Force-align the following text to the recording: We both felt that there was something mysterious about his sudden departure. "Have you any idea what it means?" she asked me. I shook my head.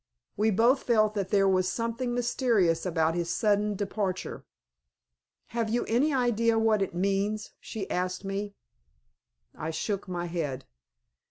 We 0.35 0.49
both 0.49 0.81
felt 0.81 1.13
that 1.13 1.29
there 1.29 1.47
was 1.47 1.71
something 1.71 2.15
mysterious 2.15 2.87
about 2.87 3.13
his 3.13 3.29
sudden 3.29 3.75
departure. 3.75 4.47
"Have 5.49 5.69
you 5.69 5.85
any 5.85 6.11
idea 6.11 6.57
what 6.57 6.81
it 6.81 6.95
means?" 6.95 7.51
she 7.59 7.87
asked 7.87 8.25
me. 8.25 8.55
I 9.55 9.69
shook 9.69 10.07
my 10.07 10.25
head. 10.25 10.65